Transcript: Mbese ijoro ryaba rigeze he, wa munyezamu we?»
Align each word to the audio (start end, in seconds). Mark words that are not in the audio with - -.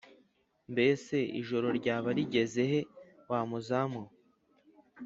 Mbese 0.71 1.15
ijoro 1.39 1.67
ryaba 1.79 2.09
rigeze 2.17 2.61
he, 2.71 2.79
wa 3.29 3.39
munyezamu 3.49 4.01
we?» 4.05 4.09